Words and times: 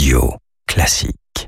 Radio 0.00 0.32
Classique. 0.66 1.46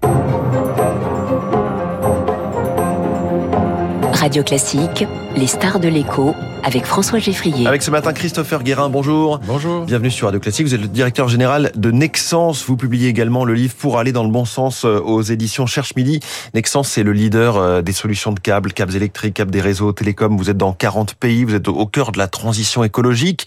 Radio 4.12 4.42
Classique, 4.42 5.06
les 5.34 5.46
stars 5.46 5.80
de 5.80 5.88
l'écho 5.88 6.34
avec 6.62 6.86
François 6.86 7.18
Geffrier. 7.18 7.66
Avec 7.66 7.82
ce 7.82 7.90
matin 7.90 8.12
Christopher 8.12 8.62
Guérin, 8.62 8.88
bonjour. 8.88 9.38
Bonjour. 9.46 9.84
Bienvenue 9.84 10.10
sur 10.10 10.26
Radio 10.28 10.40
Classique. 10.40 10.66
Vous 10.66 10.74
êtes 10.74 10.80
le 10.80 10.88
directeur 10.88 11.28
général 11.28 11.72
de 11.74 11.90
Nexence. 11.90 12.64
Vous 12.64 12.76
publiez 12.76 13.08
également 13.08 13.44
le 13.44 13.54
livre 13.54 13.74
Pour 13.74 13.98
aller 13.98 14.12
dans 14.12 14.24
le 14.24 14.30
bon 14.30 14.44
sens 14.44 14.84
euh, 14.84 15.00
aux 15.00 15.22
éditions 15.22 15.66
Cherche 15.66 15.96
Midi. 15.96 16.20
Nexence, 16.54 16.88
c'est 16.88 17.02
le 17.02 17.12
leader 17.12 17.56
euh, 17.56 17.82
des 17.82 17.92
solutions 17.92 18.32
de 18.32 18.40
câbles, 18.40 18.72
câbles 18.72 18.94
électriques, 18.94 19.34
câbles 19.34 19.50
des 19.50 19.60
réseaux 19.60 19.92
télécoms. 19.92 20.36
Vous 20.36 20.50
êtes 20.50 20.56
dans 20.56 20.72
40 20.72 21.14
pays. 21.14 21.44
Vous 21.44 21.54
êtes 21.54 21.68
au 21.68 21.86
cœur 21.86 22.12
de 22.12 22.18
la 22.18 22.28
transition 22.28 22.84
écologique. 22.84 23.46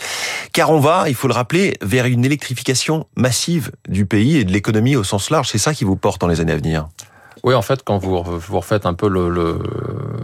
Car 0.54 0.72
on 0.72 0.80
va, 0.80 1.08
il 1.08 1.16
faut 1.16 1.28
le 1.28 1.34
rappeler, 1.34 1.78
vers 1.82 2.06
une 2.06 2.26
électrification 2.26 3.08
massive 3.16 3.72
du 3.88 4.06
pays 4.06 4.38
et 4.38 4.44
de 4.44 4.52
l'économie 4.52 4.96
au 4.96 5.04
sens 5.04 5.30
large. 5.30 5.50
C'est 5.50 5.58
ça 5.58 5.74
qui 5.74 5.84
vous 5.84 5.96
porte 5.96 6.22
dans 6.22 6.28
les 6.28 6.42
années 6.42 6.54
à 6.54 6.58
venir. 6.58 6.88
Oui, 7.46 7.54
en 7.54 7.62
fait, 7.62 7.84
quand 7.84 8.00
vous, 8.00 8.24
vous 8.24 8.60
refaites 8.60 8.88
un 8.88 8.96
peu 8.96 9.08
le, 9.08 9.30
le, 9.30 9.60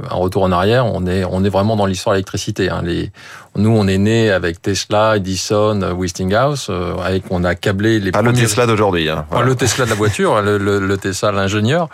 un 0.09 0.15
retour 0.15 0.41
en 0.41 0.51
arrière, 0.51 0.87
on 0.87 1.05
est, 1.05 1.23
on 1.23 1.43
est 1.43 1.49
vraiment 1.49 1.75
dans 1.75 1.85
l'histoire 1.85 2.13
de 2.13 2.17
l'électricité. 2.17 2.71
Hein. 2.71 2.81
Les, 2.83 3.11
nous, 3.55 3.69
on 3.69 3.87
est 3.87 3.99
né 3.99 4.31
avec 4.31 4.59
Tesla, 4.59 5.17
Edison, 5.17 5.93
Westinghouse, 5.95 6.69
euh, 6.71 6.95
avec 6.97 7.25
on 7.29 7.43
a 7.43 7.53
câblé 7.53 7.99
les. 7.99 8.11
Pas 8.11 8.23
premiers... 8.23 8.39
le 8.41 8.47
Tesla 8.47 8.65
d'aujourd'hui. 8.65 9.07
Hein. 9.07 9.27
Voilà. 9.29 9.43
Pas 9.43 9.49
le 9.51 9.55
Tesla 9.55 9.85
de 9.85 9.91
la 9.91 9.95
voiture, 9.95 10.41
le, 10.41 10.57
le, 10.57 10.79
le, 10.79 10.97
Tesla 10.97 11.31
l'ingénieur. 11.31 11.89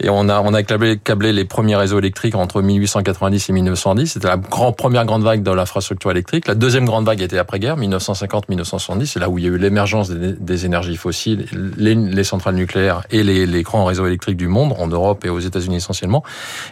Et 0.00 0.08
on 0.08 0.28
a, 0.28 0.40
on 0.40 0.54
a 0.54 0.62
câblé, 0.62 0.98
câblé 0.98 1.32
les 1.32 1.44
premiers 1.44 1.76
réseaux 1.76 1.98
électriques 1.98 2.34
entre 2.34 2.62
1890 2.62 3.50
et 3.50 3.52
1910. 3.52 4.12
C'était 4.12 4.28
la 4.28 4.38
première 4.38 5.04
grande 5.04 5.22
vague 5.22 5.42
de 5.42 5.50
l'infrastructure 5.50 6.10
électrique. 6.10 6.48
La 6.48 6.54
deuxième 6.54 6.86
grande 6.86 7.04
vague 7.04 7.20
était 7.20 7.38
après-guerre, 7.38 7.76
1950-1970. 7.78 9.06
C'est 9.06 9.20
là 9.20 9.28
où 9.28 9.38
il 9.38 9.44
y 9.44 9.46
a 9.46 9.50
eu 9.50 9.58
l'émergence 9.58 10.10
des, 10.10 10.64
énergies 10.64 10.96
fossiles, 10.96 11.46
les, 11.76 11.94
les, 11.94 12.24
centrales 12.24 12.54
nucléaires 12.54 13.02
et 13.10 13.22
les, 13.22 13.46
les 13.46 13.62
grands 13.62 13.84
réseaux 13.84 14.06
électriques 14.06 14.36
du 14.36 14.48
monde, 14.48 14.74
en 14.78 14.86
Europe 14.86 15.24
et 15.24 15.28
aux 15.28 15.38
États-Unis 15.38 15.76
essentiellement. 15.76 16.22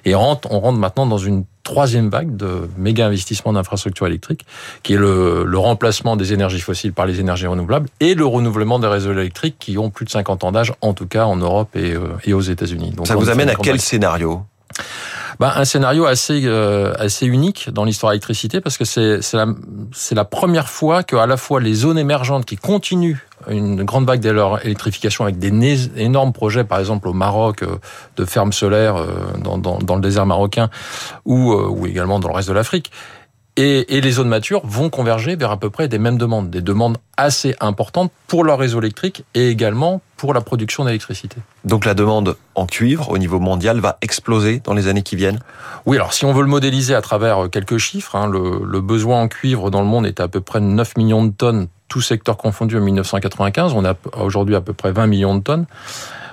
Et 0.05 0.15
on 0.15 0.21
rentre, 0.21 0.49
on 0.51 0.61
rentre 0.61 0.79
maintenant 0.79 1.07
dans 1.07 1.19
une 1.19 1.45
troisième 1.69 2.09
vague 2.09 2.35
de 2.35 2.67
méga 2.79 3.07
investissements 3.07 3.53
d'infrastructures 3.53 4.07
électriques, 4.07 4.47
qui 4.83 4.95
est 4.95 4.97
le, 4.97 5.45
le, 5.45 5.59
remplacement 5.59 6.17
des 6.17 6.33
énergies 6.33 6.61
fossiles 6.61 6.95
par 6.95 7.05
les 7.05 7.21
énergies 7.21 7.47
renouvelables 7.47 7.91
et 8.01 8.15
le 8.15 8.25
renouvellement 8.25 8.79
des 8.79 8.87
réseaux 8.87 9.13
électriques 9.13 9.57
qui 9.59 9.77
ont 9.77 9.91
plus 9.91 10.07
de 10.07 10.11
50 10.11 10.45
ans 10.45 10.53
d'âge, 10.53 10.73
en 10.81 10.95
tout 10.95 11.07
cas 11.07 11.27
en 11.27 11.37
Europe 11.37 11.77
et, 11.77 11.93
euh, 11.93 12.17
et 12.25 12.33
aux 12.33 12.41
États-Unis. 12.41 12.95
Ça 13.05 13.17
vous 13.17 13.29
amène 13.29 13.51
à 13.51 13.55
quel 13.55 13.81
scénario? 13.81 14.41
Ben, 15.41 15.53
un 15.55 15.65
scénario 15.65 16.07
assez 16.07 16.43
euh, 16.45 16.93
assez 16.99 17.27
unique 17.27 17.71
dans 17.71 17.85
l'histoire 17.85 18.11
de 18.11 18.15
l'électricité 18.15 18.61
parce 18.61 18.77
que 18.77 18.85
c'est 18.85 19.21
la 19.35 19.47
la 20.13 20.25
première 20.25 20.69
fois 20.69 21.03
que 21.03 21.17
à 21.17 21.27
la 21.27 21.37
fois 21.37 21.61
les 21.61 21.75
zones 21.75 21.99
émergentes 21.99 22.45
qui 22.45 22.57
continuent 22.57 23.19
une 23.49 23.85
grande 23.85 24.05
vague 24.05 24.21
de 24.21 24.31
leur 24.31 24.65
électrification 24.65 25.23
avec 25.23 25.39
des 25.39 25.91
énormes 25.97 26.33
projets, 26.33 26.65
par 26.65 26.81
exemple 26.81 27.07
au 27.07 27.13
Maroc, 27.13 27.63
euh, 27.63 27.77
de 28.17 28.25
fermes 28.25 28.53
solaires 28.53 28.97
euh, 28.97 29.07
dans, 29.43 29.59
dans, 29.59 29.79
dans 29.79 29.95
le 29.95 30.03
désert 30.03 30.27
marocain 30.27 30.71
ou, 31.25 31.53
ou 31.53 31.87
également 31.87 32.19
dans 32.19 32.29
le 32.29 32.35
reste 32.35 32.49
de 32.49 32.55
l'Afrique. 32.55 32.91
Et, 33.61 33.97
et, 33.97 34.01
les 34.01 34.13
zones 34.13 34.29
matures 34.29 34.61
vont 34.63 34.89
converger 34.89 35.35
vers 35.35 35.51
à 35.51 35.57
peu 35.57 35.69
près 35.69 35.89
des 35.89 35.99
mêmes 35.99 36.17
demandes, 36.17 36.49
des 36.49 36.61
demandes 36.61 36.97
assez 37.17 37.57
importantes 37.59 38.13
pour 38.29 38.45
leur 38.45 38.57
réseau 38.57 38.79
électrique 38.79 39.25
et 39.35 39.49
également 39.49 40.01
pour 40.17 40.33
la 40.33 40.41
production 40.41 40.85
d'électricité. 40.85 41.39
Donc 41.65 41.85
la 41.85 41.95
demande 41.95 42.37
en 42.55 42.67
cuivre 42.67 43.11
au 43.11 43.19
niveau 43.19 43.41
mondial 43.41 43.81
va 43.81 43.99
exploser 44.01 44.61
dans 44.63 44.75
les 44.75 44.87
années 44.87 45.03
qui 45.03 45.17
viennent? 45.17 45.41
Oui, 45.87 45.97
alors 45.97 46.13
si 46.13 46.25
on 46.25 46.33
veut 46.33 46.43
le 46.43 46.49
modéliser 46.49 46.95
à 46.95 47.03
travers 47.03 47.51
quelques 47.51 47.79
chiffres, 47.79 48.15
hein, 48.15 48.29
le, 48.29 48.63
le 48.65 48.81
besoin 48.81 49.23
en 49.23 49.27
cuivre 49.27 49.73
dans 49.73 49.81
le 49.81 49.89
monde 49.89 50.07
est 50.07 50.21
à 50.21 50.29
peu 50.29 50.41
près 50.41 50.61
9 50.61 50.97
millions 50.97 51.25
de 51.25 51.33
tonnes 51.33 51.67
tout 51.89 52.01
secteur 52.01 52.37
confondu 52.37 52.77
en 52.77 52.81
1995. 52.81 53.73
On 53.75 53.85
a 53.85 53.95
aujourd'hui 54.21 54.55
à 54.55 54.61
peu 54.61 54.73
près 54.73 54.93
20 54.93 55.07
millions 55.09 55.35
de 55.35 55.43
tonnes. 55.43 55.67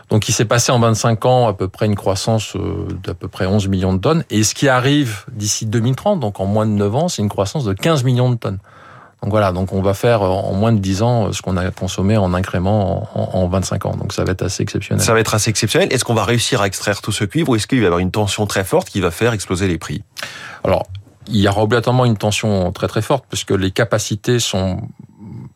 Donc 0.09 0.29
il 0.29 0.33
s'est 0.33 0.45
passé 0.45 0.71
en 0.71 0.79
25 0.79 1.25
ans 1.25 1.47
à 1.47 1.53
peu 1.53 1.67
près 1.67 1.85
une 1.85 1.95
croissance 1.95 2.55
d'à 3.03 3.13
peu 3.13 3.27
près 3.27 3.45
11 3.45 3.67
millions 3.67 3.93
de 3.93 3.99
tonnes. 3.99 4.23
Et 4.29 4.43
ce 4.43 4.53
qui 4.53 4.69
arrive 4.69 5.25
d'ici 5.31 5.65
2030, 5.65 6.19
donc 6.19 6.39
en 6.39 6.45
moins 6.45 6.65
de 6.65 6.71
9 6.71 6.95
ans, 6.95 7.07
c'est 7.07 7.21
une 7.21 7.29
croissance 7.29 7.65
de 7.65 7.73
15 7.73 8.03
millions 8.03 8.29
de 8.29 8.35
tonnes. 8.35 8.59
Donc 9.23 9.31
voilà, 9.31 9.51
donc 9.51 9.73
on 9.73 9.81
va 9.81 9.95
faire 9.95 10.21
en 10.21 10.53
moins 10.53 10.71
de 10.71 10.77
10 10.77 11.01
ans 11.01 11.31
ce 11.31 11.41
qu'on 11.41 11.57
a 11.57 11.71
consommé 11.71 12.15
en 12.15 12.35
incrément 12.35 13.09
en, 13.15 13.39
en, 13.39 13.47
25 13.47 13.85
ans. 13.87 13.95
Donc 13.95 14.13
ça 14.13 14.23
va 14.23 14.33
être 14.33 14.43
assez 14.43 14.61
exceptionnel. 14.61 15.03
Ça 15.03 15.13
va 15.13 15.19
être 15.19 15.33
assez 15.33 15.49
exceptionnel. 15.49 15.91
Est-ce 15.91 16.05
qu'on 16.05 16.13
va 16.13 16.25
réussir 16.25 16.61
à 16.61 16.67
extraire 16.67 17.01
tout 17.01 17.11
ce 17.11 17.23
cuivre 17.23 17.49
ou 17.49 17.55
est-ce 17.55 17.65
qu'il 17.65 17.79
va 17.79 17.85
y 17.85 17.87
avoir 17.87 17.99
une 17.99 18.11
tension 18.11 18.45
très 18.45 18.63
forte 18.63 18.89
qui 18.89 19.01
va 19.01 19.09
faire 19.09 19.33
exploser 19.33 19.67
les 19.67 19.79
prix? 19.79 20.03
Alors, 20.63 20.83
il 21.27 21.37
y 21.37 21.47
aura 21.47 21.63
obligatoirement 21.63 22.05
une 22.05 22.17
tension 22.17 22.71
très 22.71 22.87
très 22.87 23.01
forte 23.01 23.25
puisque 23.27 23.51
les 23.51 23.71
capacités 23.71 24.39
sont 24.39 24.81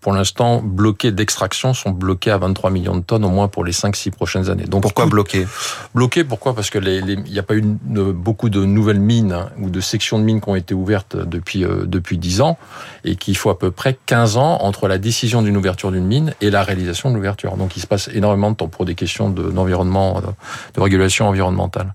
pour 0.02 0.14
l'instant, 0.14 0.62
bloqués 0.62 1.12
d'extraction 1.12 1.74
sont 1.74 1.92
bloqués 1.92 2.32
à 2.32 2.38
23 2.38 2.70
millions 2.72 2.96
de 2.96 3.02
tonnes 3.02 3.26
au 3.26 3.30
moins 3.30 3.50
pour 3.50 3.66
les 3.66 3.74
5-6 3.74 4.12
prochaines 4.12 4.50
années. 4.50 4.64
Donc 4.64 4.82
pourquoi 4.82 5.06
bloqués? 5.08 5.46
Bloqués, 5.94 6.24
pourquoi? 6.24 6.56
Parce 6.56 6.70
que 6.70 6.80
les, 6.80 7.02
les, 7.02 7.14
il 7.14 7.32
n'y 7.32 7.40
a 7.40 7.44
pas 7.44 7.56
eu 7.56 7.64
de, 7.64 8.04
beaucoup 8.04 8.50
de 8.50 8.64
nouvelles 8.64 9.02
mines 9.02 9.34
hein, 9.34 9.50
ou 9.60 9.70
de 9.70 9.82
sections 9.82 10.18
de 10.18 10.24
mines 10.24 10.40
qui 10.40 10.48
ont 10.48 10.56
été 10.56 10.74
ouvertes 10.74 11.18
depuis 11.18 11.66
euh, 11.66 11.86
depuis 11.86 12.18
10 12.18 12.40
ans 12.42 12.58
et 13.04 13.18
qu'il 13.18 13.36
faut 13.36 13.50
à 13.50 13.60
peu 13.60 13.72
près 13.72 13.98
15 14.06 14.38
ans 14.38 14.60
entre 14.62 14.88
la 14.88 14.98
décision 14.98 15.42
d'une 15.42 15.58
ouverture 15.58 15.92
d'une 15.92 16.06
mine 16.06 16.34
et 16.40 16.50
la 16.50 16.64
réalisation 16.64 17.10
de 17.10 17.16
l'ouverture. 17.16 17.58
Donc 17.58 17.76
il 17.76 17.82
se 17.82 17.88
passe 17.88 18.10
énormément 18.14 18.52
de 18.52 18.56
temps 18.56 18.70
pour 18.70 18.86
des 18.86 18.96
questions 18.96 19.30
d'environnement, 19.30 20.22
de, 20.22 20.28
de 20.76 20.82
régulation 20.82 21.28
environnementale. 21.28 21.94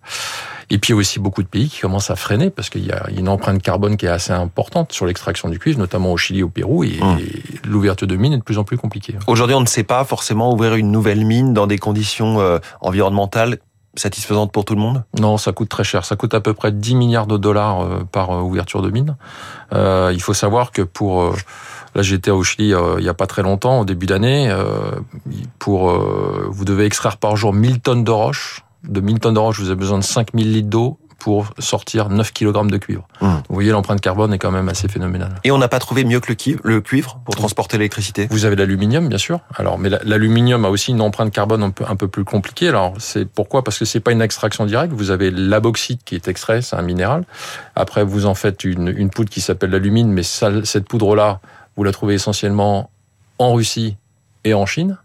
Et 0.70 0.78
puis 0.78 0.90
il 0.90 0.94
y 0.94 0.96
a 0.96 0.98
aussi 0.98 1.20
beaucoup 1.20 1.42
de 1.42 1.48
pays 1.48 1.68
qui 1.68 1.80
commencent 1.80 2.10
à 2.10 2.16
freiner 2.16 2.50
parce 2.50 2.70
qu'il 2.70 2.86
y 2.86 2.92
a 2.92 3.08
une 3.16 3.28
empreinte 3.28 3.62
carbone 3.62 3.96
qui 3.96 4.06
est 4.06 4.10
assez 4.10 4.32
importante 4.32 4.92
sur 4.92 5.06
l'extraction 5.06 5.48
du 5.48 5.58
cuivre, 5.58 5.78
notamment 5.78 6.12
au 6.12 6.16
Chili, 6.16 6.42
au 6.42 6.48
Pérou, 6.48 6.84
et, 6.84 6.98
mmh. 7.00 7.18
L'ouverture 7.64 8.06
de 8.06 8.16
mines 8.16 8.32
est 8.32 8.38
de 8.38 8.42
plus 8.42 8.58
en 8.58 8.64
plus 8.64 8.76
compliquée. 8.76 9.16
Aujourd'hui, 9.26 9.54
on 9.54 9.60
ne 9.60 9.66
sait 9.66 9.84
pas 9.84 10.04
forcément 10.04 10.52
ouvrir 10.52 10.74
une 10.74 10.90
nouvelle 10.90 11.24
mine 11.24 11.54
dans 11.54 11.66
des 11.66 11.78
conditions 11.78 12.40
euh, 12.40 12.58
environnementales 12.80 13.58
satisfaisantes 13.96 14.52
pour 14.52 14.64
tout 14.64 14.74
le 14.74 14.80
monde? 14.80 15.04
Non, 15.18 15.36
ça 15.36 15.52
coûte 15.52 15.68
très 15.68 15.84
cher. 15.84 16.04
Ça 16.04 16.16
coûte 16.16 16.34
à 16.34 16.40
peu 16.40 16.54
près 16.54 16.72
10 16.72 16.94
milliards 16.94 17.26
de 17.26 17.36
dollars 17.36 17.82
euh, 17.82 18.04
par 18.10 18.30
euh, 18.30 18.40
ouverture 18.40 18.82
de 18.82 18.90
mine. 18.90 19.16
Euh, 19.72 20.10
il 20.12 20.20
faut 20.20 20.34
savoir 20.34 20.72
que 20.72 20.82
pour... 20.82 21.34
Là, 21.94 22.02
j'étais 22.02 22.32
au 22.32 22.42
Chili 22.42 22.74
euh, 22.74 22.96
il 22.98 23.04
y 23.04 23.08
a 23.08 23.14
pas 23.14 23.28
très 23.28 23.42
longtemps, 23.42 23.80
au 23.80 23.84
début 23.84 24.06
d'année. 24.06 24.50
Euh, 24.50 24.90
pour, 25.58 25.92
vous 25.92 26.64
devez 26.64 26.86
extraire 26.86 27.16
par 27.18 27.36
jour 27.36 27.52
1000 27.52 27.80
tonnes 27.80 28.04
de 28.04 28.10
roches. 28.10 28.62
De 28.82 29.00
1000 29.00 29.20
tonnes 29.20 29.34
de 29.34 29.38
roches, 29.38 29.60
vous 29.60 29.68
avez 29.68 29.78
besoin 29.78 29.98
de 29.98 30.04
5000 30.04 30.52
litres 30.52 30.68
d'eau 30.68 30.98
pour 31.24 31.54
sortir 31.58 32.10
9 32.10 32.34
kg 32.34 32.66
de 32.70 32.76
cuivre. 32.76 33.08
Mmh. 33.22 33.26
Vous 33.48 33.54
voyez, 33.54 33.70
l'empreinte 33.70 34.02
carbone 34.02 34.34
est 34.34 34.38
quand 34.38 34.50
même 34.50 34.68
assez 34.68 34.88
phénoménale. 34.88 35.36
Et 35.42 35.52
on 35.52 35.56
n'a 35.56 35.68
pas 35.68 35.78
trouvé 35.78 36.04
mieux 36.04 36.20
que 36.20 36.28
le 36.28 36.34
cuivre, 36.34 36.60
le 36.64 36.82
cuivre 36.82 37.18
pour 37.24 37.34
transporter 37.34 37.78
l'électricité? 37.78 38.26
Vous 38.30 38.44
avez 38.44 38.56
l'aluminium, 38.56 39.08
bien 39.08 39.16
sûr. 39.16 39.40
Alors, 39.56 39.78
mais 39.78 39.88
l'aluminium 39.88 40.66
a 40.66 40.68
aussi 40.68 40.90
une 40.90 41.00
empreinte 41.00 41.32
carbone 41.32 41.62
un 41.62 41.70
peu, 41.70 41.82
un 41.88 41.96
peu 41.96 42.08
plus 42.08 42.24
compliquée. 42.24 42.68
Alors, 42.68 42.92
c'est 42.98 43.24
pourquoi? 43.24 43.64
Parce 43.64 43.78
que 43.78 43.86
c'est 43.86 44.00
pas 44.00 44.12
une 44.12 44.20
extraction 44.20 44.66
directe. 44.66 44.92
Vous 44.92 45.10
avez 45.10 45.30
la 45.30 45.60
bauxite 45.60 46.04
qui 46.04 46.14
est 46.14 46.28
extrait, 46.28 46.60
c'est 46.60 46.76
un 46.76 46.82
minéral. 46.82 47.24
Après, 47.74 48.04
vous 48.04 48.26
en 48.26 48.34
faites 48.34 48.62
une, 48.62 48.92
une 48.94 49.08
poudre 49.08 49.30
qui 49.30 49.40
s'appelle 49.40 49.70
l'alumine, 49.70 50.12
mais 50.12 50.24
ça, 50.24 50.50
cette 50.64 50.86
poudre-là, 50.86 51.40
vous 51.78 51.84
la 51.84 51.92
trouvez 51.92 52.12
essentiellement 52.12 52.90
en 53.38 53.54
Russie 53.54 53.96
et 54.44 54.52
en 54.52 54.66
Chine 54.66 54.98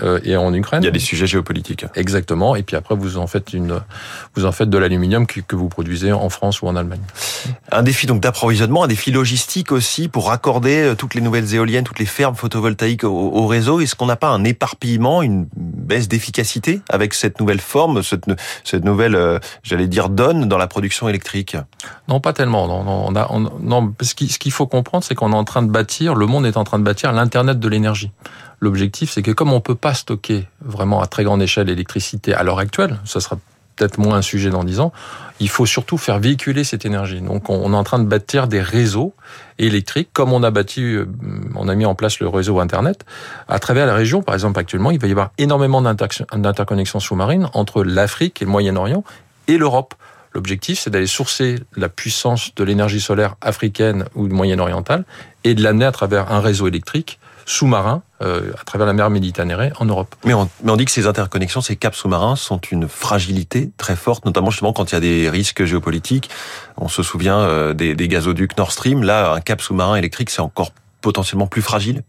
euh, 0.00 0.20
et 0.22 0.36
en 0.36 0.52
Ukraine. 0.52 0.82
Il 0.82 0.86
y 0.86 0.88
a 0.88 0.92
des 0.92 0.98
sujets 0.98 1.26
géopolitiques. 1.26 1.86
Exactement. 1.94 2.56
Et 2.56 2.62
puis 2.62 2.76
après, 2.76 2.94
vous 2.94 3.16
en 3.16 3.26
faites 3.26 3.52
une, 3.52 3.80
vous 4.34 4.44
en 4.44 4.52
faites 4.52 4.70
de 4.70 4.78
l'aluminium 4.78 5.26
que, 5.26 5.40
que, 5.40 5.56
vous 5.56 5.68
produisez 5.68 6.12
en 6.12 6.28
France 6.28 6.62
ou 6.62 6.68
en 6.68 6.76
Allemagne. 6.76 7.00
Un 7.72 7.82
défi 7.82 8.06
donc 8.06 8.20
d'approvisionnement, 8.20 8.84
un 8.84 8.88
défi 8.88 9.10
logistique 9.10 9.72
aussi 9.72 10.08
pour 10.08 10.28
raccorder 10.28 10.82
euh, 10.82 10.94
toutes 10.94 11.14
les 11.14 11.20
nouvelles 11.20 11.54
éoliennes, 11.54 11.84
toutes 11.84 11.98
les 11.98 12.06
fermes 12.06 12.34
photovoltaïques 12.34 13.04
au, 13.04 13.10
au 13.10 13.46
réseau. 13.46 13.80
Est-ce 13.80 13.94
qu'on 13.94 14.06
n'a 14.06 14.16
pas 14.16 14.28
un 14.28 14.44
éparpillement, 14.44 15.22
une 15.22 15.46
baisse 15.56 16.08
d'efficacité 16.08 16.80
avec 16.88 17.14
cette 17.14 17.40
nouvelle 17.40 17.60
forme, 17.60 18.02
cette, 18.02 18.26
nouvelle, 18.84 19.14
euh, 19.14 19.38
j'allais 19.62 19.88
dire, 19.88 20.08
donne 20.08 20.48
dans 20.48 20.58
la 20.58 20.66
production 20.66 21.08
électrique? 21.08 21.56
Non, 22.08 22.20
pas 22.20 22.32
tellement. 22.32 22.66
Non, 23.60 23.94
ce 24.00 24.14
qu'il 24.14 24.52
faut 24.52 24.66
comprendre, 24.66 25.04
c'est 25.04 25.14
qu'on 25.14 25.32
est 25.32 25.36
en 25.36 25.44
train 25.44 25.62
de 25.62 25.70
bâtir, 25.70 26.14
le 26.14 26.26
monde 26.26 26.46
est 26.46 26.56
en 26.56 26.64
train 26.64 26.78
de 26.78 26.84
bâtir 26.84 27.12
l'internet 27.12 27.58
de 27.58 27.68
l'énergie. 27.68 28.10
L'objectif, 28.60 29.10
c'est 29.10 29.22
que 29.22 29.30
comme 29.30 29.52
on 29.52 29.60
peut 29.60 29.74
pas 29.74 29.94
stocker 29.94 30.46
vraiment 30.60 31.00
à 31.00 31.06
très 31.06 31.24
grande 31.24 31.42
échelle 31.42 31.68
l'électricité 31.68 32.34
à 32.34 32.42
l'heure 32.42 32.58
actuelle, 32.58 32.98
ça 33.04 33.20
sera 33.20 33.38
peut-être 33.78 33.98
moins 33.98 34.16
un 34.16 34.22
sujet 34.22 34.50
dans 34.50 34.64
dix 34.64 34.80
ans, 34.80 34.92
il 35.40 35.48
faut 35.48 35.66
surtout 35.66 35.98
faire 35.98 36.18
véhiculer 36.18 36.64
cette 36.64 36.84
énergie. 36.84 37.20
Donc 37.20 37.48
on 37.48 37.72
est 37.72 37.76
en 37.76 37.84
train 37.84 37.98
de 37.98 38.06
bâtir 38.06 38.48
des 38.48 38.60
réseaux 38.60 39.14
électriques, 39.58 40.10
comme 40.12 40.32
on 40.32 40.42
a 40.42 40.50
bâti, 40.50 40.96
on 41.54 41.68
a 41.68 41.74
mis 41.74 41.86
en 41.86 41.94
place 41.94 42.20
le 42.20 42.28
réseau 42.28 42.58
Internet. 42.60 43.04
À 43.48 43.58
travers 43.58 43.86
la 43.86 43.94
région, 43.94 44.22
par 44.22 44.34
exemple 44.34 44.58
actuellement, 44.58 44.90
il 44.90 44.98
va 44.98 45.06
y 45.06 45.12
avoir 45.12 45.30
énormément 45.38 45.80
d'interconnexions 45.80 47.00
sous-marines 47.00 47.48
entre 47.54 47.84
l'Afrique 47.84 48.42
et 48.42 48.44
le 48.44 48.50
Moyen-Orient 48.50 49.04
et 49.46 49.58
l'Europe. 49.58 49.94
L'objectif, 50.34 50.78
c'est 50.78 50.90
d'aller 50.90 51.06
sourcer 51.06 51.56
la 51.76 51.88
puissance 51.88 52.54
de 52.54 52.64
l'énergie 52.64 53.00
solaire 53.00 53.36
africaine 53.40 54.04
ou 54.14 54.26
moyen-orientale 54.26 55.04
et 55.44 55.54
de 55.54 55.62
l'amener 55.62 55.86
à 55.86 55.92
travers 55.92 56.30
un 56.32 56.40
réseau 56.40 56.66
électrique 56.68 57.18
sous-marins 57.48 58.02
euh, 58.20 58.52
à 58.60 58.64
travers 58.64 58.86
la 58.86 58.92
mer 58.92 59.08
Méditerranée 59.08 59.70
en 59.80 59.86
Europe. 59.86 60.14
Mais 60.24 60.34
on, 60.34 60.48
mais 60.62 60.70
on 60.70 60.76
dit 60.76 60.84
que 60.84 60.90
ces 60.90 61.06
interconnexions, 61.06 61.62
ces 61.62 61.76
caps 61.76 61.96
sous-marins 61.96 62.36
sont 62.36 62.58
une 62.58 62.88
fragilité 62.88 63.70
très 63.78 63.96
forte, 63.96 64.26
notamment 64.26 64.50
justement 64.50 64.74
quand 64.74 64.92
il 64.92 64.94
y 64.94 64.98
a 64.98 65.00
des 65.00 65.30
risques 65.30 65.64
géopolitiques. 65.64 66.28
On 66.76 66.88
se 66.88 67.02
souvient 67.02 67.38
euh, 67.38 67.72
des, 67.72 67.94
des 67.94 68.08
gazoducs 68.08 68.56
Nord 68.58 68.72
Stream. 68.72 69.02
Là, 69.02 69.32
un 69.32 69.40
cap 69.40 69.62
sous-marin 69.62 69.96
électrique, 69.96 70.28
c'est 70.30 70.42
encore 70.42 70.72
potentiellement 71.00 71.46
plus 71.46 71.62
fragile 71.62 72.02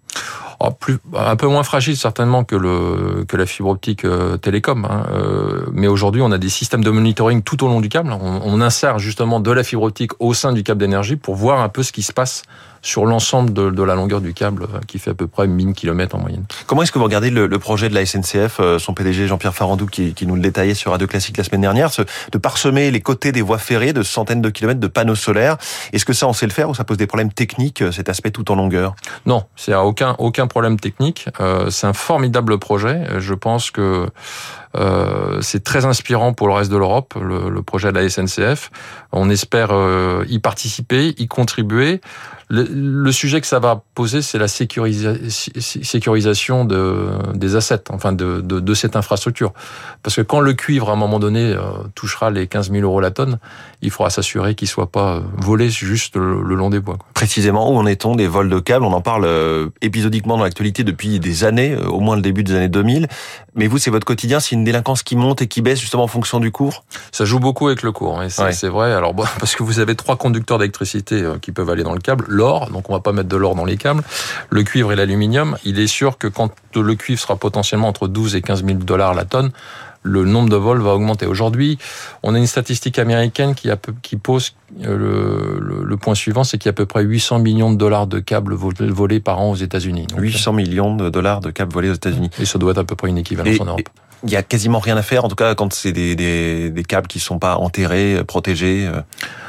oh, 0.59 0.71
plus, 0.71 0.97
un 1.15 1.36
peu 1.36 1.47
moins 1.47 1.63
fragile 1.63 1.97
certainement 1.97 2.44
que 2.44 2.56
le 2.56 3.25
que 3.27 3.38
la 3.38 3.45
fibre 3.45 3.69
optique 3.69 4.06
euh, 4.06 4.38
télécom. 4.38 4.86
Hein. 4.86 5.06
Euh, 5.12 5.65
mais 5.71 5.88
aujourd'hui, 5.88 6.21
on 6.21 6.31
a 6.31 6.38
des 6.38 6.50
systèmes 6.50 6.83
de 6.83 6.89
monitoring 6.89 7.41
tout 7.41 7.63
au 7.63 7.68
long 7.68 7.81
du 7.81 7.89
câble. 7.89 8.12
On, 8.12 8.41
on, 8.44 8.62
insère 8.62 9.00
justement 9.00 9.39
de 9.39 9.51
la 9.51 9.63
fibre 9.63 9.83
optique 9.83 10.12
au 10.19 10.33
sein 10.33 10.53
du 10.53 10.63
câble 10.63 10.80
d'énergie 10.80 11.15
pour 11.15 11.36
voir 11.36 11.62
un 11.62 11.69
peu 11.69 11.83
ce 11.83 11.91
qui 11.91 12.03
se 12.03 12.13
passe 12.13 12.44
sur 12.81 13.06
l'ensemble 13.06 13.54
de, 13.54 13.70
de, 13.70 13.84
la 13.84 13.96
longueur 13.96 14.22
du 14.22 14.34
câble, 14.34 14.64
euh, 14.64 14.80
qui 14.88 15.00
fait 15.00 15.12
à 15.12 15.14
peu 15.14 15.28
près 15.28 15.48
1000 15.48 15.74
km 15.74 16.16
en 16.16 16.20
moyenne. 16.20 16.46
Comment 16.68 16.84
est-ce 16.84 16.92
que 16.92 17.00
vous 17.00 17.06
regardez 17.06 17.30
le, 17.30 17.48
le, 17.48 17.60
projet 17.60 17.90
de 17.90 17.96
la 17.96 18.06
SNCF, 18.06 18.60
euh, 18.60 18.80
son 18.80 18.94
PDG 18.94 19.28
Jean-Pierre 19.28 19.56
Farandou, 19.56 19.86
qui, 19.88 20.14
qui, 20.14 20.26
nous 20.26 20.36
le 20.36 20.42
détaillait 20.42 20.74
sur 20.74 20.92
Radio 20.92 21.08
Classique 21.08 21.38
la 21.38 21.44
semaine 21.44 21.62
dernière, 21.62 21.90
de 22.31 22.38
parsemer 22.38 22.92
les 22.92 23.02
côtés 23.02 23.31
des 23.31 23.42
voies 23.42 23.58
ferrées 23.58 23.94
de 23.94 24.04
centaines 24.04 24.42
de 24.42 24.50
kilomètres 24.50 24.80
de 24.80 24.88
panneaux 24.88 25.16
solaires? 25.16 25.58
Est-ce 25.94 26.06
que 26.06 26.14
ça, 26.14 26.28
on 26.28 26.34
sait 26.34 26.48
le 26.48 26.54
faire 26.54 26.70
ou 26.70 26.76
ça 26.76 26.84
pose 26.84 26.98
des 26.98 27.08
problèmes 27.08 27.31
techniques, 27.31 27.84
cet 27.92 28.10
aspect 28.10 28.31
tout 28.31 28.52
en 28.52 28.56
longueur? 28.56 28.96
Non, 29.25 29.46
c'est 29.56 29.74
aucun 29.75 30.16
aucun 30.20 30.48
problème 30.48 30.80
technique. 30.80 31.28
Euh, 31.40 31.70
c'est 31.70 31.88
un 31.88 31.94
formidable 31.94 32.60
projet. 32.60 33.20
Je 33.20 33.34
pense 33.34 33.72
que 33.72 34.08
euh, 34.75 35.42
c'est 35.42 35.64
très 35.64 35.86
inspirant 35.86 36.34
pour 36.34 36.48
le 36.48 36.54
reste 36.54 36.72
de 36.72 36.78
l'Europe, 36.78 37.16
le, 37.20 37.50
le, 37.50 37.64
projet 37.64 37.92
de 37.92 37.98
la 38.00 38.08
SNCF. 38.08 38.70
On 39.12 39.30
espère 39.30 39.70
euh, 39.72 40.24
y 40.30 40.40
participer, 40.40 41.16
y 41.18 41.28
contribuer. 41.28 42.02
Le, 42.51 42.63
le, 42.63 43.12
sujet 43.12 43.42
que 43.42 43.48
ça 43.48 43.60
va 43.60 43.84
poser, 43.94 44.24
c'est 44.24 44.40
la 44.40 44.48
sécurisa 44.48 45.13
sécurisation 45.30 46.66
de, 46.66 47.10
des 47.36 47.56
assets, 47.56 47.84
enfin 47.92 48.12
de, 48.12 48.42
de, 48.42 48.60
de, 48.60 48.74
cette 48.74 48.96
infrastructure. 48.96 49.54
Parce 50.01 50.16
que 50.16 50.22
quand 50.22 50.40
le 50.40 50.54
cuivre, 50.54 50.90
à 50.90 50.94
un 50.94 50.96
moment 50.96 51.19
donné, 51.19 51.54
euh, 51.54 51.60
touchera 51.94 52.31
les 52.31 52.48
15 52.48 52.72
000 52.72 52.84
euros 52.84 53.01
la 53.01 53.12
tonne, 53.12 53.38
il 53.84 53.92
faudra 53.92 54.10
s'assurer 54.10 54.56
qu'il 54.56 54.68
soit 54.68 54.92
pas 54.92 55.18
euh, 55.18 55.22
volé 55.38 55.69
juste 55.69 56.16
le, 56.16 56.42
le 56.42 56.56
long 56.56 56.72
des 56.72 56.80
bois. 56.80 56.98
Quoi. 56.98 57.07
Précisément, 57.13 57.72
où 57.72 57.78
en 57.78 57.86
est-on 57.86 58.16
des 58.16 58.25
vols 58.25 58.50
de 58.50 58.60
câbles? 58.60 58.84
On 58.84 58.94
en 58.94 59.01
parle 59.01 59.25
euh, 59.25 59.69
épisodiquement 59.81 60.36
dans 60.36 60.44
l'actualité 60.44 60.84
depuis 60.84 61.19
des 61.19 61.44
années, 61.44 61.75
au 61.75 62.00
moins 62.00 62.16
le 62.16 62.24
début 62.24 62.44
des 62.44 62.56
années 62.56 62.68
2000. 62.68 63.07
Mais 63.54 63.68
vous, 63.68 63.78
c'est 63.78 63.92
votre 63.92 64.06
quotidien, 64.06 64.40
c'est 64.40 64.56
une 64.56 64.63
délinquance 64.63 65.04
qui 65.04 65.16
monte 65.16 65.44
et 65.44 65.48
qui 65.48 65.62
baisse 65.62 65.80
justement 65.80 66.04
en 66.04 66.07
fonction 66.07 66.40
du 66.40 66.51
cours? 66.51 66.84
Ça 67.12 67.25
joue 67.25 67.40
beaucoup 67.40 67.68
avec 67.68 67.84
le 67.84 67.92
cours, 67.92 68.19
c'est 68.30 68.44
ouais. 68.44 68.69
vrai. 68.69 68.92
Alors 68.92 69.13
bon, 69.13 69.25
parce 69.40 69.56
que 69.56 69.62
vous 69.62 69.80
avez 69.80 69.94
trois 69.96 70.16
conducteurs 70.16 70.57
d'électricité 70.57 71.24
qui 71.44 71.51
peuvent 71.51 71.69
aller 71.69 71.84
dans 71.84 71.94
le 71.94 72.00
câble 72.00 72.25
l'or, 72.39 72.69
donc 72.71 72.89
on 72.89 72.94
va 72.94 73.01
pas 73.01 73.12
mettre 73.12 73.30
de 73.30 73.38
l'or 73.38 73.53
dans 73.53 73.65
les 73.65 73.77
câbles, 73.77 74.03
le 74.50 74.63
cuivre 74.63 74.91
et 74.91 74.95
l'aluminium. 74.95 75.57
Il 75.65 75.80
est 75.80 75.88
sûr 75.88 76.18
que 76.18 76.27
quand 76.27 76.51
le 76.75 76.95
cuivre 76.95 77.19
sera 77.19 77.36
potentiellement 77.36 77.88
entre 77.88 78.07
12 78.07 78.36
et 78.36 78.41
15 78.41 78.65
000 78.65 78.80
dollars 78.80 79.13
la 79.13 79.25
tonne, 79.25 79.51
le 80.01 80.24
nombre 80.25 80.50
de 80.50 80.56
vols 80.56 80.81
va 80.81 80.91
augmenter. 80.91 81.25
Aujourd'hui, 81.25 81.77
on 82.24 82.33
a 82.33 82.38
une 82.38 82.47
statistique 82.47 83.00
américaine 83.00 83.53
qui, 83.53 83.69
a, 83.69 83.77
qui 84.01 84.15
pose 84.15 84.56
le, 84.80 85.59
le, 85.59 85.83
le, 85.83 85.97
point 85.97 86.15
suivant, 86.15 86.44
c'est 86.44 86.57
qu'il 86.57 86.68
y 86.68 86.69
a 86.69 86.71
à 86.71 86.74
peu 86.74 86.86
près 86.86 87.03
800 87.03 87.39
millions 87.39 87.71
de 87.71 87.77
dollars 87.77 88.07
de 88.07 88.19
câbles 88.19 88.56
volés 88.56 89.19
par 89.19 89.39
an 89.39 89.51
aux 89.51 89.56
États-Unis. 89.56 90.07
800 90.18 90.53
millions 90.53 90.95
de 90.95 91.09
dollars 91.09 91.41
de 91.41 91.51
câbles 91.51 91.74
volés 91.74 91.89
aux 91.89 91.95
États-Unis. 91.95 92.30
Et 92.39 92.45
ça 92.45 92.57
doit 92.59 92.71
être 92.71 92.77
à 92.77 92.83
peu 92.86 92.95
près 92.95 93.09
une 93.09 93.18
équivalence 93.18 93.56
et, 93.56 93.62
en 93.62 93.65
Europe. 93.65 93.89
Il 94.24 94.30
y 94.30 94.38
a 94.38 94.44
quasiment 94.44 94.80
rien 94.80 94.97
à 94.97 95.01
faire, 95.01 95.25
en 95.25 95.27
tout 95.27 95.36
cas 95.36 95.56
quand 95.56 95.74
c'est 95.74 95.91
des, 95.91 96.15
des, 96.15 96.69
des, 96.69 96.83
câbles 96.83 97.07
qui 97.07 97.19
sont 97.19 97.39
pas 97.39 97.56
enterrés, 97.57 98.21
protégés. 98.25 98.89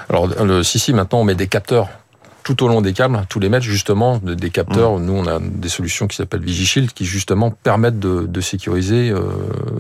Alors, 0.09 0.27
le, 0.27 0.63
si, 0.63 0.79
si, 0.79 0.93
maintenant 0.93 1.21
on 1.21 1.25
met 1.25 1.35
des 1.35 1.49
capteurs 1.49 1.89
tout 2.55 2.65
au 2.65 2.69
long 2.69 2.81
des 2.81 2.93
câbles, 2.93 3.25
tous 3.29 3.39
les 3.39 3.49
mètres, 3.49 3.65
justement, 3.65 4.19
des 4.19 4.51
capteurs. 4.51 4.99
Mmh. 4.99 5.05
Nous, 5.05 5.13
on 5.13 5.27
a 5.27 5.39
des 5.39 5.69
solutions 5.69 6.09
qui 6.09 6.17
s'appellent 6.17 6.43
VigiShield, 6.43 6.93
qui 6.93 7.05
justement 7.05 7.51
permettent 7.51 8.01
de, 8.01 8.27
de 8.27 8.41
sécuriser 8.41 9.11
euh, 9.11 9.21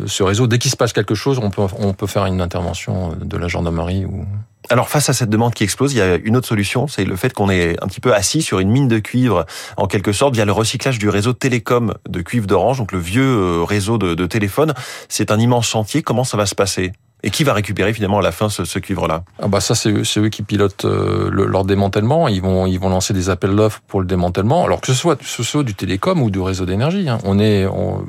ce 0.06 0.22
réseau. 0.22 0.46
Dès 0.46 0.58
qu'il 0.58 0.70
se 0.70 0.76
passe 0.76 0.93
quelque 0.93 1.17
chose, 1.17 1.40
on 1.43 1.50
peut, 1.50 1.62
on 1.78 1.94
peut 1.94 2.06
faire 2.06 2.26
une 2.26 2.40
intervention 2.40 3.17
de 3.20 3.37
la 3.37 3.49
gendarmerie 3.49 4.05
ou. 4.05 4.25
Alors 4.69 4.88
face 4.88 5.08
à 5.08 5.14
cette 5.14 5.31
demande 5.31 5.55
qui 5.55 5.64
explose, 5.64 5.94
il 5.94 5.96
y 5.96 6.00
a 6.02 6.17
une 6.17 6.37
autre 6.37 6.46
solution, 6.46 6.87
c'est 6.87 7.05
le 7.05 7.17
fait 7.17 7.32
qu'on 7.32 7.50
est 7.50 7.82
un 7.82 7.88
petit 7.88 7.99
peu 7.99 8.14
assis 8.14 8.43
sur 8.43 8.61
une 8.61 8.70
mine 8.70 8.88
de 8.88 8.99
cuivre, 8.99 9.46
en 9.76 9.87
quelque 9.87 10.12
sorte, 10.12 10.34
via 10.34 10.44
le 10.44 10.52
recyclage 10.52 10.99
du 10.99 11.08
réseau 11.08 11.32
télécom 11.32 11.94
de 12.08 12.20
cuivre 12.20 12.46
d'Orange, 12.46 12.78
donc 12.78 12.93
le 12.93 13.00
vieux 13.00 13.22
euh, 13.25 13.64
réseau 13.64 13.99
de, 13.99 14.14
de 14.14 14.26
téléphone. 14.26 14.75
C'est 15.08 15.32
un 15.32 15.40
immense 15.40 15.67
chantier. 15.67 16.02
Comment 16.02 16.25
ça 16.25 16.37
va 16.37 16.46
se 16.46 16.55
passer? 16.55 16.93
Et 17.22 17.31
qui 17.31 17.44
va 17.44 17.52
récupérer 17.52 17.93
finalement 17.93 18.19
à 18.19 18.22
la 18.22 18.32
fin 18.32 18.49
ce, 18.49 18.64
ce 18.64 18.78
cuivre-là? 18.78 19.25
Ah 19.40 19.49
bah 19.49 19.61
Ça, 19.61 19.75
c'est 19.75 19.90
eux, 19.90 20.02
eux, 20.19 20.28
qui 20.28 20.43
pilotent 20.43 20.84
euh, 20.84 21.31
le, 21.31 21.46
leur 21.46 21.64
démantèlement. 21.64 22.28
Ils 22.28 22.43
vont, 22.43 22.67
ils 22.67 22.78
vont 22.78 22.88
lancer 22.88 23.12
des 23.12 23.31
appels 23.31 23.55
d'offres 23.55 23.81
pour 23.87 24.00
le 24.00 24.06
démantèlement. 24.06 24.64
Alors 24.64 24.81
que 24.81 24.87
ce 24.87 24.94
soit, 24.94 25.19
ce 25.22 25.43
soit 25.43 25.62
du 25.62 25.75
télécom 25.75 26.22
ou 26.22 26.31
du 26.31 26.40
réseau 26.40 26.67
d'énergie. 26.67 27.08
Hein. 27.08 27.19
On 27.25 27.38
est, 27.38 27.67
on, 27.67 28.05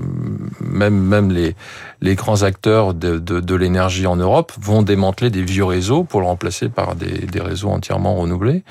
même, 0.60 0.98
même 0.98 1.32
les, 1.32 1.56
les 2.02 2.16
grands 2.16 2.44
acteurs 2.44 2.94
de, 2.94 3.18
de, 3.18 3.40
de 3.40 3.56
l'énergie 3.56 4.08
en 4.08 4.16
Europe 4.16 4.52
vont 4.60 4.82
démanteler 4.82 5.30
des 5.30 5.44
vieux 5.44 5.66
réseaux 5.66 6.04
pour 6.04 6.22
le 6.22 6.28
remplacer 6.28 6.70
par 6.70 6.96
des, 6.96 7.26
des 7.26 7.42
réseaux 7.42 7.70
entièrement 7.70 8.16
renouvelés. 8.16 8.64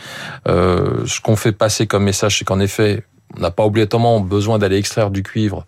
Euh, 0.49 1.05
ce 1.07 1.21
qu'on 1.21 1.37
fait 1.37 1.53
passer 1.53 1.87
comme 1.87 2.05
message, 2.05 2.39
c'est 2.39 2.45
qu'en 2.45 2.61
effet, 2.61 3.05
on 3.37 3.41
n'a 3.41 3.51
pas 3.51 3.65
obligatoirement 3.65 4.21
besoin 4.21 4.59
d'aller 4.59 4.77
extraire 4.77 5.11
du 5.11 5.23
cuivre 5.23 5.67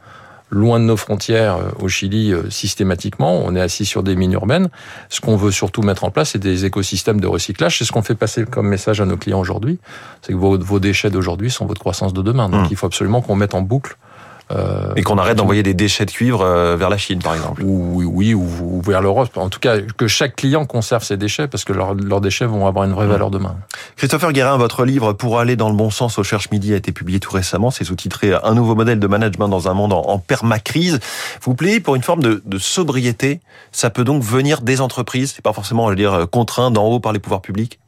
loin 0.52 0.78
de 0.78 0.84
nos 0.84 0.96
frontières 0.96 1.58
au 1.81 1.88
Chili 1.88 2.32
systématiquement. 2.50 3.43
On 3.44 3.56
est 3.56 3.60
assis 3.60 3.84
sur 3.84 4.02
des 4.02 4.14
mines 4.14 4.32
urbaines. 4.32 4.69
Ce 5.08 5.20
qu'on 5.20 5.37
veut 5.37 5.50
surtout 5.50 5.82
mettre 5.82 6.04
en 6.04 6.10
place, 6.10 6.31
c'est 6.31 6.38
des 6.38 6.66
écosystèmes 6.66 7.20
de 7.20 7.26
recyclage. 7.26 7.78
C'est 7.78 7.84
ce 7.84 7.90
qu'on 7.90 8.02
fait 8.02 8.14
passer 8.14 8.44
comme 8.44 8.69
message 8.69 9.00
à 9.00 9.06
nos 9.06 9.16
clients 9.16 9.40
aujourd'hui. 9.40 9.78
C'est 10.20 10.32
que 10.32 10.38
vos, 10.38 10.58
vos 10.58 10.78
déchets 10.78 11.10
d'aujourd'hui 11.10 11.50
sont 11.50 11.66
votre 11.66 11.81
croissance 11.81 12.12
de 12.12 12.22
demain. 12.22 12.49
Donc 12.49 12.66
mmh. 12.66 12.69
il 12.70 12.76
faut 12.76 12.87
absolument 12.87 13.22
qu'on 13.22 13.34
mette 13.34 13.54
en 13.54 13.62
boucle 13.62 13.96
euh, 14.50 14.92
et 14.96 15.02
qu'on 15.02 15.18
arrête 15.18 15.36
d'envoyer 15.36 15.62
des 15.62 15.74
déchets 15.74 16.04
de 16.04 16.10
cuivre 16.10 16.42
euh, 16.42 16.76
vers 16.76 16.90
la 16.90 16.98
Chine, 16.98 17.20
par 17.20 17.34
exemple. 17.34 17.62
Oui, 17.64 18.04
oui, 18.04 18.34
ou, 18.34 18.46
ou 18.60 18.82
vers 18.82 19.00
l'Europe. 19.00 19.36
En 19.36 19.48
tout 19.48 19.60
cas, 19.60 19.78
que 19.80 20.06
chaque 20.06 20.36
client 20.36 20.66
conserve 20.66 21.02
ses 21.04 21.16
déchets 21.16 21.48
parce 21.48 21.64
que 21.64 21.72
leurs 21.72 21.94
leur 21.94 22.20
déchets 22.20 22.46
vont 22.46 22.66
avoir 22.66 22.84
une 22.84 22.92
vraie 22.92 23.06
valeur 23.06 23.30
demain. 23.30 23.56
Christopher 23.96 24.32
Guérin, 24.32 24.56
votre 24.56 24.84
livre 24.84 25.12
Pour 25.12 25.38
aller 25.38 25.56
dans 25.56 25.68
le 25.68 25.76
bon 25.76 25.90
sens 25.90 26.18
au 26.18 26.22
Cherche 26.22 26.50
Midi 26.50 26.72
a 26.74 26.76
été 26.76 26.92
publié 26.92 27.20
tout 27.20 27.32
récemment. 27.32 27.70
C'est 27.70 27.84
sous-titré 27.84 28.32
Un 28.42 28.54
nouveau 28.54 28.74
modèle 28.74 28.98
de 28.98 29.06
management 29.06 29.48
dans 29.48 29.68
un 29.68 29.74
monde 29.74 29.92
en, 29.92 30.02
en 30.02 30.18
permacrise. 30.18 31.00
Vous 31.42 31.54
plaît 31.54 31.80
pour 31.80 31.94
une 31.94 32.02
forme 32.02 32.22
de, 32.22 32.42
de, 32.44 32.58
sobriété. 32.58 33.40
Ça 33.70 33.90
peut 33.90 34.04
donc 34.04 34.22
venir 34.22 34.60
des 34.60 34.80
entreprises. 34.80 35.32
C'est 35.34 35.42
pas 35.42 35.52
forcément, 35.52 35.86
je 35.86 35.90
veux 35.90 35.96
dire, 35.96 36.26
contraint 36.30 36.70
d'en 36.70 36.84
haut 36.84 37.00
par 37.00 37.12
les 37.12 37.18
pouvoirs 37.18 37.42
publics. 37.42 37.78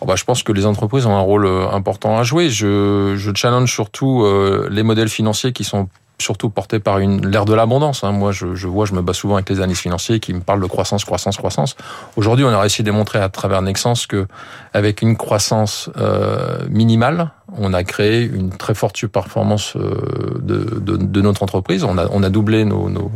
Oh 0.00 0.06
bah, 0.06 0.16
je 0.16 0.24
pense 0.24 0.42
que 0.42 0.52
les 0.52 0.66
entreprises 0.66 1.06
ont 1.06 1.16
un 1.16 1.20
rôle 1.20 1.46
important 1.46 2.18
à 2.18 2.22
jouer. 2.22 2.50
Je, 2.50 3.14
je 3.16 3.30
challenge 3.34 3.72
surtout 3.72 4.22
euh, 4.22 4.68
les 4.70 4.82
modèles 4.82 5.08
financiers 5.08 5.52
qui 5.52 5.64
sont 5.64 5.88
surtout 6.20 6.48
porté 6.48 6.78
par 6.78 6.98
une 6.98 7.26
l'ère 7.26 7.44
de 7.44 7.54
l'abondance. 7.54 8.04
Hein. 8.04 8.12
Moi, 8.12 8.32
je, 8.32 8.54
je, 8.54 8.68
vois, 8.68 8.86
je 8.86 8.94
me 8.94 9.02
bats 9.02 9.12
souvent 9.12 9.34
avec 9.34 9.48
les 9.50 9.58
analystes 9.58 9.82
financiers 9.82 10.20
qui 10.20 10.32
me 10.32 10.40
parlent 10.40 10.60
de 10.60 10.66
croissance, 10.66 11.04
croissance, 11.04 11.36
croissance. 11.36 11.76
Aujourd'hui, 12.16 12.44
on 12.44 12.50
a 12.50 12.60
réussi 12.60 12.82
à 12.82 12.84
démontrer 12.84 13.18
à 13.18 13.28
travers 13.28 13.62
Nexens 13.62 14.06
que 14.08 14.26
avec 14.72 15.02
une 15.02 15.16
croissance 15.16 15.90
euh, 15.96 16.58
minimale, 16.68 17.30
on 17.58 17.72
a 17.72 17.84
créé 17.84 18.22
une 18.24 18.50
très 18.50 18.74
forte 18.74 19.06
performance 19.06 19.76
de, 19.76 20.80
de, 20.80 20.96
de, 20.96 21.20
notre 21.20 21.42
entreprise. 21.42 21.84
On 21.84 21.98
a, 21.98 22.06
on 22.10 22.22
a 22.22 22.30
doublé 22.30 22.64
nos, 22.64 22.88
nos, 22.88 23.10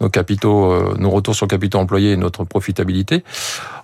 nos 0.00 0.08
capitaux, 0.08 0.94
nos 0.96 1.10
retours 1.10 1.34
sur 1.34 1.48
capitaux 1.48 1.78
employés 1.78 2.12
et 2.12 2.16
notre 2.16 2.44
profitabilité. 2.44 3.24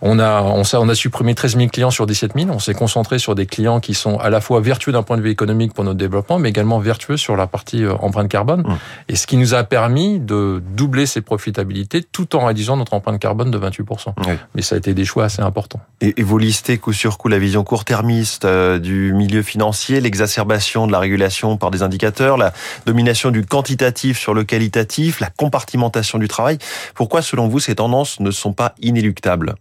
On 0.00 0.19
a, 0.19 0.43
on, 0.43 0.62
on 0.75 0.88
a 0.88 0.95
supprimé 0.95 1.35
13 1.35 1.57
000 1.57 1.69
clients 1.69 1.91
sur 1.91 2.07
17 2.07 2.33
000. 2.37 2.50
On 2.50 2.59
s'est 2.59 2.75
concentré 2.75 3.19
sur 3.19 3.35
des 3.35 3.47
clients 3.47 3.81
qui 3.81 3.95
sont 3.95 4.19
à 4.19 4.31
la 4.31 4.41
fois 4.41 4.61
vertueux 4.61 4.93
d'un 4.93 5.03
point 5.03 5.17
de 5.17 5.23
vue 5.23 5.31
économique 5.31 5.75
pour 5.75 5.85
notre 5.85 5.99
développement, 5.99 6.38
mais 6.38 6.49
également 6.49 6.79
vertueux 6.79 7.17
sur 7.17 7.37
la 7.37 7.47
partie 7.47 7.85
empreinte 7.87 8.29
carbone. 8.29 8.62
Mmh. 8.62 8.79
Et 9.09 9.17
ce 9.17 9.27
qui 9.27 9.37
nous 9.37 9.55
a 9.55 9.65
permis 9.65 10.21
de 10.21 10.62
doubler 10.77 11.07
ses 11.07 11.21
profitabilités 11.21 12.03
tout 12.03 12.37
en 12.37 12.47
réduisant 12.47 12.77
notre 12.77 12.95
empreinte 12.95 13.21
carbone 13.21 13.50
de 13.50 13.59
28%. 13.59 14.15
Oui. 14.27 14.35
Mais 14.55 14.62
ça 14.62 14.75
a 14.75 14.79
été 14.79 14.95
des 14.95 15.05
choix 15.05 15.25
assez 15.25 15.43
importants. 15.43 15.81
Et, 16.00 16.21
et 16.21 16.23
vous 16.23 16.38
listez 16.38 16.79
coup 16.79 16.93
sur 16.93 17.19
coup 17.19 17.29
la 17.29 17.38
vision 17.38 17.65
court-termiste 17.65 18.45
euh, 18.45 18.79
du 18.79 19.12
milieu 19.12 19.43
financier, 19.43 19.92
l'exacerbation 20.01 20.87
de 20.87 20.93
la 20.93 20.99
régulation 20.99 21.57
par 21.57 21.71
des 21.71 21.83
indicateurs, 21.83 22.37
la 22.37 22.53
domination 22.87 23.31
du 23.31 23.45
quantitatif 23.45 24.19
sur 24.19 24.35
le 24.35 24.45
qualitatif, 24.45 25.21
la 25.21 25.31
compartimentation 25.31 26.19
du 26.19 26.29
travail. 26.29 26.59
Pourquoi, 26.95 27.23
selon 27.23 27.49
vous, 27.49 27.61
ces 27.61 27.77
tendances 27.77 28.21
ne 28.21 28.31
sont 28.31 28.53
pas 28.53 28.75
inéluctables? 28.81 29.55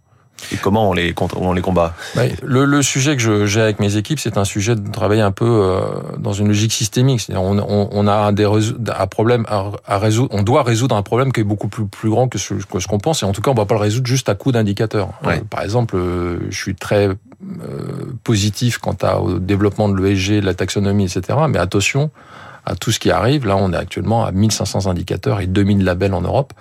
Et 0.50 0.56
comment 0.56 0.90
on 0.90 0.92
les, 0.92 1.14
on 1.36 1.52
les 1.52 1.60
combat? 1.60 1.94
Le, 2.42 2.64
le, 2.64 2.82
sujet 2.82 3.16
que 3.16 3.46
j'ai 3.46 3.60
avec 3.60 3.78
mes 3.78 3.96
équipes, 3.96 4.18
c'est 4.18 4.36
un 4.36 4.44
sujet 4.44 4.74
de 4.74 4.90
travailler 4.90 5.20
un 5.20 5.30
peu 5.30 5.46
euh, 5.46 5.80
dans 6.18 6.32
une 6.32 6.48
logique 6.48 6.72
systémique. 6.72 7.28
On, 7.30 7.58
on, 7.58 7.88
on, 7.92 8.08
a 8.08 8.32
des 8.32 8.44
un 8.44 9.06
problème 9.06 9.44
à, 9.48 9.70
à, 9.86 9.98
résoudre. 9.98 10.34
On 10.34 10.42
doit 10.42 10.62
résoudre 10.64 10.96
un 10.96 11.02
problème 11.02 11.32
qui 11.32 11.40
est 11.40 11.44
beaucoup 11.44 11.68
plus, 11.68 11.86
plus 11.86 12.10
grand 12.10 12.28
que 12.28 12.38
ce 12.38 12.54
qu'on 12.66 12.78
qu 12.78 12.98
pense. 12.98 13.22
Et 13.22 13.26
en 13.26 13.32
tout 13.32 13.40
cas, 13.40 13.50
on 13.50 13.54
ne 13.54 13.60
va 13.60 13.66
pas 13.66 13.74
le 13.74 13.80
résoudre 13.80 14.06
juste 14.06 14.28
à 14.28 14.34
coup 14.34 14.52
d'indicateurs. 14.52 15.10
Ouais. 15.24 15.38
Euh, 15.38 15.44
par 15.48 15.62
exemple, 15.62 15.96
euh, 15.96 16.40
je 16.50 16.56
suis 16.56 16.74
très 16.74 17.08
positif 18.24 18.78
quant 18.78 18.96
à, 19.02 19.18
au 19.18 19.38
développement 19.38 19.88
de 19.88 20.00
l'ESG, 20.00 20.40
de 20.40 20.46
la 20.46 20.54
taxonomie, 20.54 21.04
etc. 21.04 21.38
Mais 21.48 21.58
attention 21.58 22.10
à 22.64 22.76
tout 22.76 22.92
ce 22.92 22.98
qui 22.98 23.10
arrive. 23.10 23.46
Là, 23.46 23.56
on 23.56 23.72
est 23.72 23.76
actuellement 23.76 24.24
à 24.24 24.32
1500 24.32 24.86
indicateurs 24.86 25.40
et 25.40 25.46
2000 25.46 25.84
labels 25.84 26.14
en 26.14 26.22
Europe. 26.22 26.52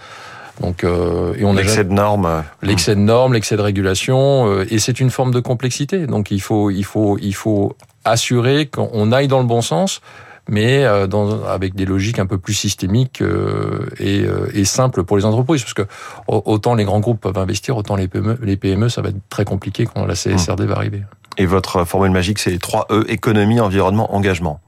Donc, 0.60 0.84
euh, 0.84 1.34
et 1.38 1.46
on 1.46 1.54
l'excès 1.54 1.84
de 1.84 1.92
normes, 1.92 2.44
l'excès 2.62 2.96
de 2.96 3.00
normes, 3.00 3.34
l'excès 3.34 3.56
de 3.58 3.62
régulation, 3.62 4.48
euh, 4.48 4.66
et 4.70 4.80
c'est 4.80 5.00
une 5.00 5.10
forme 5.10 5.32
de 5.32 5.40
complexité. 5.40 6.06
Donc, 6.08 6.30
il 6.30 6.42
faut, 6.42 6.70
il 6.70 6.84
faut, 6.84 7.18
il 7.20 7.34
faut 7.34 7.76
assurer 8.06 8.68
qu'on 8.68 9.12
aille 9.12 9.28
dans 9.28 9.40
le 9.40 9.46
bon 9.46 9.62
sens, 9.62 10.02
mais 10.48 10.83
euh, 10.83 11.07
dans, 11.07 11.43
avec 11.45 11.75
des 11.75 11.86
logiques 11.86 12.19
un 12.19 12.25
peu 12.25 12.38
plus 12.38 12.53
systémiques 12.53 13.21
euh, 13.21 13.88
et, 14.00 14.24
euh, 14.24 14.50
et, 14.53 14.65
simples 14.65 15.03
pour 15.03 15.17
les 15.17 15.25
entreprises, 15.25 15.62
parce 15.62 15.74
que 15.74 15.88
autant 16.27 16.75
les 16.75 16.83
grands 16.83 17.00
groupes 17.00 17.21
peuvent 17.21 17.38
investir, 17.38 17.77
autant 17.77 17.95
les 17.95 18.07
PME, 18.07 18.38
les 18.41 18.57
PME, 18.57 18.89
ça 18.89 19.01
va 19.01 19.10
être 19.10 19.19
très 19.29 19.45
compliqué 19.45 19.86
quand 19.86 20.05
la 20.05 20.15
CSRD 20.15 20.62
mmh. 20.62 20.65
va 20.65 20.75
arriver. 20.75 21.03
Et 21.38 21.45
votre 21.45 21.86
formule 21.86 22.12
magique, 22.12 22.39
c'est 22.39 22.51
les 22.51 22.60
3 22.60 22.88
E 22.91 23.05
économie, 23.07 23.60
environnement, 23.60 24.13
engagement. 24.13 24.60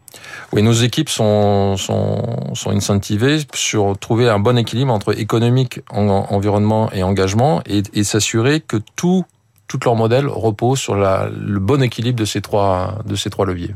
Oui, 0.53 0.61
nos 0.61 0.73
équipes 0.73 1.09
sont, 1.09 1.75
sont, 1.77 2.53
sont 2.53 2.69
incentivées 2.69 3.39
sur 3.53 3.97
trouver 3.97 4.29
un 4.29 4.39
bon 4.39 4.57
équilibre 4.57 4.93
entre 4.93 5.19
économique, 5.19 5.81
environnement 5.89 6.91
et 6.93 7.03
engagement 7.03 7.61
et, 7.65 7.81
et 7.93 8.03
s'assurer 8.03 8.61
que 8.61 8.77
tout, 8.95 9.25
tout 9.73 9.79
leur 9.85 9.95
modèle 9.95 10.27
repose 10.27 10.77
sur 10.77 10.93
le 10.93 11.57
bon 11.57 11.81
équilibre 11.81 12.19
de 12.19 12.25
ces 12.25 12.41
trois, 12.41 12.99
leviers. 13.47 13.73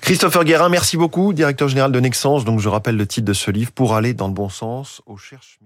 Christopher 0.00 0.44
Guérin, 0.44 0.68
merci 0.68 0.96
beaucoup, 0.96 1.32
directeur 1.32 1.66
général 1.66 1.90
de 1.90 1.98
Nexens. 1.98 2.44
Donc, 2.44 2.60
je 2.60 2.68
rappelle 2.68 2.96
le 2.96 3.04
titre 3.04 3.26
de 3.26 3.32
ce 3.32 3.50
livre, 3.50 3.72
Pour 3.72 3.96
aller 3.96 4.14
dans 4.14 4.28
le 4.28 4.32
bon 4.32 4.48
sens, 4.48 5.02
au 5.06 5.16
cherche 5.16 5.58